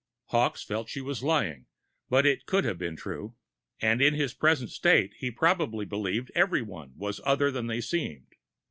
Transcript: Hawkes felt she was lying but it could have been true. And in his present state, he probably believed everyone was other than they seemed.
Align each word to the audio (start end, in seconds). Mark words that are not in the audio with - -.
Hawkes 0.29 0.63
felt 0.63 0.89
she 0.89 0.99
was 0.99 1.21
lying 1.21 1.67
but 2.09 2.25
it 2.25 2.47
could 2.47 2.63
have 2.65 2.79
been 2.79 2.95
true. 2.95 3.35
And 3.79 4.01
in 4.01 4.15
his 4.15 4.33
present 4.33 4.71
state, 4.71 5.13
he 5.19 5.29
probably 5.29 5.85
believed 5.85 6.31
everyone 6.33 6.93
was 6.95 7.21
other 7.23 7.51
than 7.51 7.67
they 7.67 7.81
seemed. 7.81 8.33